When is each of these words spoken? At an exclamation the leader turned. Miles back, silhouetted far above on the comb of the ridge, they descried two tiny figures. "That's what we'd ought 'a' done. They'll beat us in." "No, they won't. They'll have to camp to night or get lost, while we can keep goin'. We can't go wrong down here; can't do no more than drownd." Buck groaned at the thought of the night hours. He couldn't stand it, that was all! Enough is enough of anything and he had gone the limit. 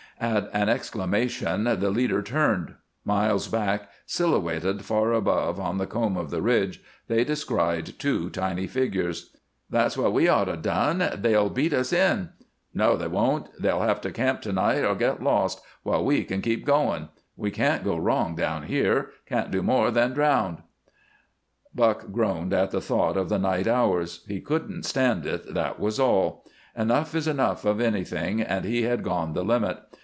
At 0.23 0.51
an 0.53 0.69
exclamation 0.69 1.63
the 1.63 1.89
leader 1.89 2.21
turned. 2.21 2.75
Miles 3.03 3.47
back, 3.47 3.89
silhouetted 4.05 4.85
far 4.85 5.13
above 5.13 5.59
on 5.59 5.79
the 5.79 5.87
comb 5.87 6.15
of 6.15 6.29
the 6.29 6.43
ridge, 6.43 6.79
they 7.07 7.23
descried 7.23 7.97
two 7.97 8.29
tiny 8.29 8.67
figures. 8.67 9.35
"That's 9.67 9.97
what 9.97 10.13
we'd 10.13 10.27
ought 10.27 10.47
'a' 10.47 10.57
done. 10.57 11.03
They'll 11.17 11.49
beat 11.49 11.73
us 11.73 11.91
in." 11.91 12.29
"No, 12.71 12.95
they 12.97 13.07
won't. 13.07 13.47
They'll 13.59 13.81
have 13.81 13.99
to 14.01 14.11
camp 14.11 14.43
to 14.43 14.53
night 14.53 14.83
or 14.83 14.93
get 14.93 15.23
lost, 15.23 15.59
while 15.81 16.05
we 16.05 16.23
can 16.23 16.43
keep 16.43 16.67
goin'. 16.67 17.09
We 17.35 17.49
can't 17.49 17.83
go 17.83 17.97
wrong 17.97 18.35
down 18.35 18.67
here; 18.67 19.09
can't 19.25 19.49
do 19.49 19.63
no 19.63 19.73
more 19.73 19.89
than 19.89 20.13
drownd." 20.13 20.61
Buck 21.73 22.11
groaned 22.11 22.53
at 22.53 22.69
the 22.69 22.79
thought 22.81 23.17
of 23.17 23.27
the 23.29 23.39
night 23.39 23.65
hours. 23.67 24.23
He 24.27 24.39
couldn't 24.39 24.83
stand 24.83 25.25
it, 25.25 25.51
that 25.55 25.79
was 25.79 25.99
all! 25.99 26.45
Enough 26.77 27.15
is 27.15 27.27
enough 27.27 27.65
of 27.65 27.81
anything 27.81 28.39
and 28.39 28.65
he 28.65 28.83
had 28.83 29.01
gone 29.01 29.33
the 29.33 29.43
limit. 29.43 29.79